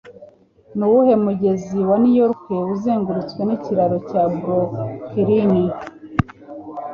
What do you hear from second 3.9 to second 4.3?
cya